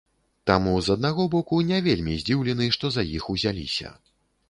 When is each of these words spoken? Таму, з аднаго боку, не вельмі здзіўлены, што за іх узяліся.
Таму, 0.51 0.73
з 0.87 0.95
аднаго 0.99 1.27
боку, 1.35 1.61
не 1.73 1.83
вельмі 1.89 2.19
здзіўлены, 2.25 2.73
што 2.79 2.95
за 2.99 3.09
іх 3.15 3.33
узяліся. 3.37 3.99